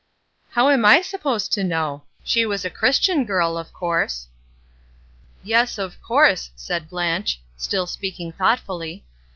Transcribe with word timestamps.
"How 0.49 0.69
am 0.71 0.83
I 0.83 1.03
supposed 1.03 1.53
to 1.53 1.63
know? 1.63 2.05
She 2.23 2.43
was 2.43 2.65
a 2.65 2.71
Christian 2.71 3.23
prl, 3.23 3.55
of 3.55 3.71
course." 3.71 4.29
"Yes, 5.43 5.77
of 5.77 6.01
course," 6.01 6.49
said 6.55 6.89
Blanche, 6.89 7.39
still 7.55 7.85
speaking 7.85 8.31
thoughtfully. 8.31 9.05